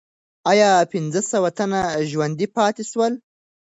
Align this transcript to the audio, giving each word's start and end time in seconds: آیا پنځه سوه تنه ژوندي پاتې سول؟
آیا 0.51 0.69
پنځه 0.93 1.21
سوه 1.31 1.49
تنه 1.57 1.81
ژوندي 2.11 2.47
پاتې 2.55 2.83
سول؟ 2.91 3.13